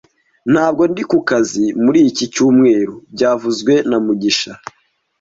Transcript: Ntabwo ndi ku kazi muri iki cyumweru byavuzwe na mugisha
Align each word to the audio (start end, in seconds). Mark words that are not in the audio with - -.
Ntabwo 0.51 0.83
ndi 0.91 1.03
ku 1.09 1.17
kazi 1.29 1.65
muri 1.83 1.99
iki 2.09 2.25
cyumweru 2.33 2.93
byavuzwe 3.13 3.73
na 3.89 3.97
mugisha 4.05 4.51